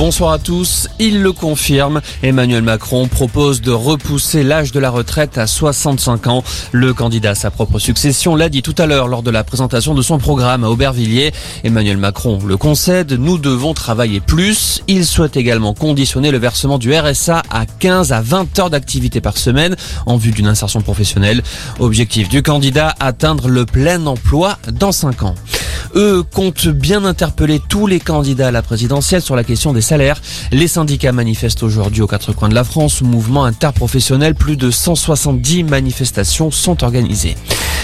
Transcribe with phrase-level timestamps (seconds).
[0.00, 0.88] Bonsoir à tous.
[0.98, 2.00] Il le confirme.
[2.22, 6.42] Emmanuel Macron propose de repousser l'âge de la retraite à 65 ans.
[6.72, 9.92] Le candidat à sa propre succession l'a dit tout à l'heure lors de la présentation
[9.92, 11.32] de son programme à Aubervilliers.
[11.64, 13.12] Emmanuel Macron le concède.
[13.12, 14.82] Nous devons travailler plus.
[14.88, 19.36] Il souhaite également conditionner le versement du RSA à 15 à 20 heures d'activité par
[19.36, 19.76] semaine
[20.06, 21.42] en vue d'une insertion professionnelle.
[21.78, 25.34] Objectif du candidat, atteindre le plein emploi dans 5 ans.
[25.94, 30.20] Eux comptent bien interpeller tous les candidats à la présidentielle sur la question des salaires.
[30.52, 35.64] Les syndicats manifestent aujourd'hui aux quatre coins de la France, mouvement interprofessionnel, plus de 170
[35.64, 37.36] manifestations sont organisées.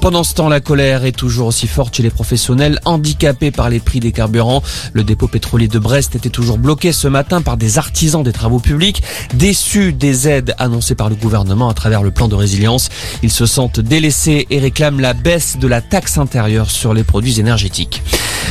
[0.00, 3.80] Pendant ce temps, la colère est toujours aussi forte chez les professionnels handicapés par les
[3.80, 4.62] prix des carburants.
[4.94, 8.60] Le dépôt pétrolier de Brest était toujours bloqué ce matin par des artisans des travaux
[8.60, 9.02] publics,
[9.34, 12.88] déçus des aides annoncées par le gouvernement à travers le plan de résilience.
[13.22, 17.38] Ils se sentent délaissés et réclament la baisse de la taxe intérieure sur les produits
[17.38, 18.02] énergétiques.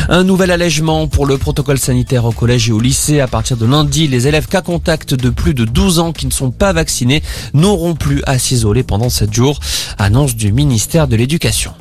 [0.09, 3.20] Un nouvel allègement pour le protocole sanitaire au collège et au lycée.
[3.20, 6.31] À partir de lundi, les élèves cas contact de plus de 12 ans qui ne
[6.31, 7.21] sont pas vaccinés
[7.54, 9.59] n'auront plus à s'isoler pendant 7 jours.
[9.98, 11.73] Annonce du ministère de l'Éducation.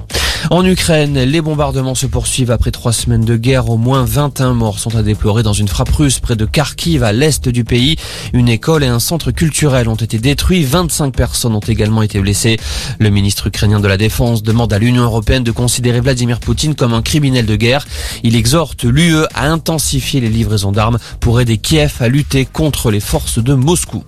[0.50, 3.68] En Ukraine, les bombardements se poursuivent après trois semaines de guerre.
[3.68, 7.12] Au moins 21 morts sont à déplorer dans une frappe russe près de Kharkiv, à
[7.12, 7.96] l'est du pays.
[8.32, 10.64] Une école et un centre culturel ont été détruits.
[10.64, 12.56] 25 personnes ont également été blessées.
[12.98, 16.94] Le ministre ukrainien de la Défense demande à l'Union européenne de considérer Vladimir Poutine comme
[16.94, 17.86] un criminel de guerre.
[18.22, 23.00] Il exhorte l'UE à intensifier les livraisons d'armes pour aider Kiev à lutter contre les
[23.00, 24.02] forces de Moscou.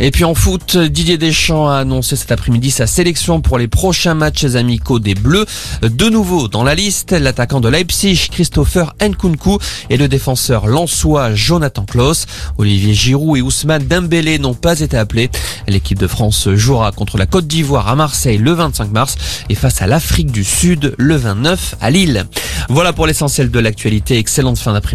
[0.00, 4.14] Et puis en foot, Didier Deschamps a annoncé cet après-midi sa sélection pour les prochains
[4.14, 5.44] matchs amicaux des Bleus.
[5.82, 9.58] De nouveau dans la liste, l'attaquant de Leipzig, Christopher Nkunku,
[9.90, 12.26] et le défenseur lançois Jonathan Klaus.
[12.58, 15.30] Olivier Giroud et Ousmane Dembélé n'ont pas été appelés.
[15.66, 19.16] L'équipe de France jouera contre la Côte d'Ivoire à Marseille le 25 mars
[19.48, 22.24] et face à l'Afrique du Sud le 29 à Lille.
[22.68, 24.18] Voilà pour l'essentiel de l'actualité.
[24.18, 24.88] Excellente fin d'après-midi.